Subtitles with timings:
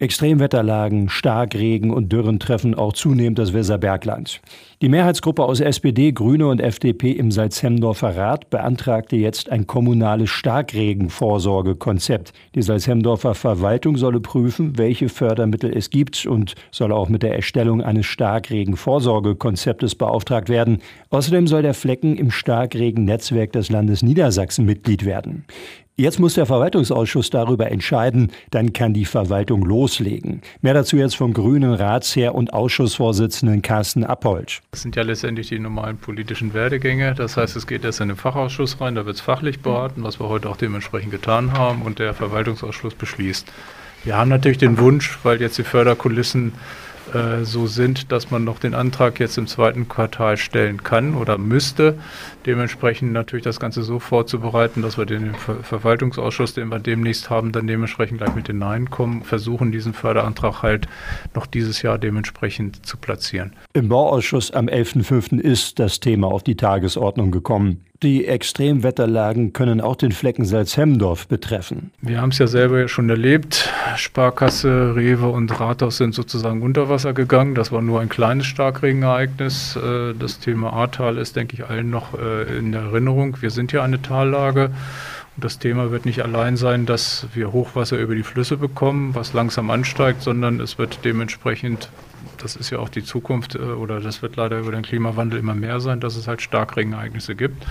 [0.00, 4.40] Extremwetterlagen, Starkregen und Dürren treffen auch zunehmend das Weserbergland.
[4.80, 12.32] Die Mehrheitsgruppe aus SPD, Grüne und FDP im Salzhemdorfer Rat beantragte jetzt ein kommunales Starkregenvorsorgekonzept.
[12.54, 17.82] Die Salzhemdorfer Verwaltung solle prüfen, welche Fördermittel es gibt und solle auch mit der Erstellung
[17.82, 20.78] eines Starkregenvorsorgekonzeptes beauftragt werden.
[21.10, 25.44] Außerdem soll der Flecken im Starkregennetzwerk des Landes Niedersachsen Mitglied werden.
[26.00, 30.40] Jetzt muss der Verwaltungsausschuss darüber entscheiden, dann kann die Verwaltung loslegen.
[30.62, 34.62] Mehr dazu jetzt vom grünen Ratsherr und Ausschussvorsitzenden Carsten Appold.
[34.70, 37.14] Das sind ja letztendlich die normalen politischen Werdegänge.
[37.14, 40.18] Das heißt, es geht erst in den Fachausschuss rein, da wird es fachlich beraten, was
[40.18, 43.52] wir heute auch dementsprechend getan haben und der Verwaltungsausschuss beschließt.
[44.02, 46.54] Wir haben natürlich den Wunsch, weil jetzt die Förderkulissen
[47.14, 51.38] äh, so sind, dass man noch den Antrag jetzt im zweiten Quartal stellen kann oder
[51.38, 51.98] müsste.
[52.46, 57.52] Dementsprechend natürlich das Ganze so vorzubereiten, dass wir den Ver Verwaltungsausschuss, den wir demnächst haben,
[57.52, 60.88] dann dementsprechend gleich mit hineinkommen, versuchen diesen Förderantrag halt
[61.34, 63.52] noch dieses Jahr dementsprechend zu platzieren.
[63.72, 65.38] Im Bauausschuss am 11.05.
[65.38, 67.84] ist das Thema auf die Tagesordnung gekommen.
[68.02, 71.90] Die Extremwetterlagen können auch den Flecken Salzhemdorf betreffen.
[72.00, 73.68] Wir haben es ja selber schon erlebt.
[73.96, 77.54] Sparkasse, Rewe und Rathaus sind sozusagen unter Wasser gegangen.
[77.54, 79.76] Das war nur ein kleines Starkregenereignis.
[79.76, 83.36] Äh, das Thema Ahrtal ist, denke ich, allen noch äh, in Erinnerung.
[83.42, 84.70] Wir sind ja eine Tallage.
[85.36, 89.34] Und das Thema wird nicht allein sein, dass wir Hochwasser über die Flüsse bekommen, was
[89.34, 91.90] langsam ansteigt, sondern es wird dementsprechend
[92.42, 95.54] das ist ja auch die Zukunft äh, oder das wird leider über den Klimawandel immer
[95.54, 97.64] mehr sein, dass es halt Starkregenereignisse gibt.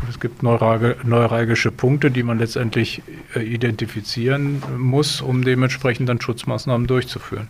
[0.00, 3.02] Und es gibt neuralgische Punkte, die man letztendlich
[3.34, 7.48] äh, identifizieren muss, um dementsprechend dann Schutzmaßnahmen durchzuführen.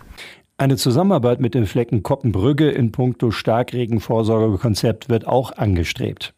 [0.59, 6.33] Eine Zusammenarbeit mit dem Flecken Koppenbrügge in puncto Starkregenvorsorgekonzept wird auch angestrebt.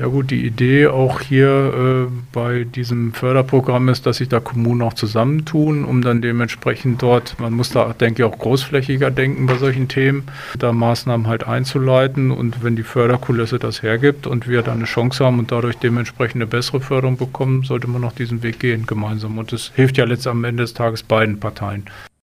[0.00, 4.82] Ja gut, die Idee auch hier äh, bei diesem Förderprogramm ist, dass sich da Kommunen
[4.82, 9.56] auch zusammentun, um dann dementsprechend dort, man muss da, denke ich, auch großflächiger denken bei
[9.56, 10.24] solchen Themen,
[10.58, 15.24] da Maßnahmen halt einzuleiten und wenn die Förderkulisse das hergibt und wir dann eine Chance
[15.24, 19.38] haben und dadurch dementsprechend eine bessere Förderung bekommen, sollte man noch diesen Weg gehen gemeinsam
[19.38, 21.84] und das hilft ja letztendlich am Ende des Tages beiden Parteien.